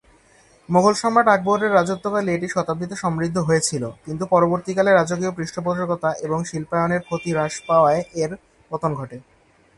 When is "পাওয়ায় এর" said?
7.67-8.31